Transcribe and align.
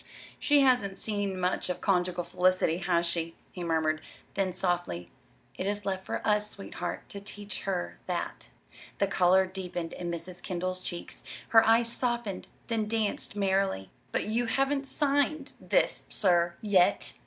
She 0.39 0.61
hasn't 0.61 0.97
seen 0.97 1.39
much 1.39 1.69
of 1.69 1.79
conjugal 1.79 2.23
felicity; 2.23 2.77
has 2.77 3.05
she?" 3.05 3.35
he 3.51 3.63
murmured; 3.63 4.01
then, 4.33 4.51
softly: 4.51 5.11
"It 5.59 5.67
is 5.67 5.85
left 5.85 6.07
for 6.07 6.25
us, 6.27 6.49
sweetheart, 6.49 7.07
to 7.09 7.19
teach 7.21 7.61
her 7.65 7.99
that." 8.07 8.47
The 8.97 9.05
color 9.05 9.45
deepened 9.45 9.93
in 9.93 10.09
Mrs. 10.09 10.41
Kendall's 10.41 10.81
cheeks. 10.81 11.21
Her 11.49 11.63
eyes 11.67 11.93
softened, 11.93 12.47
then 12.67 12.87
danced 12.87 13.35
merrily. 13.35 13.91
"But 14.11 14.25
you 14.25 14.47
haven't 14.47 14.87
signed 14.87 15.51
this, 15.59 16.05
sir, 16.09 16.55
yet!" 16.63 17.13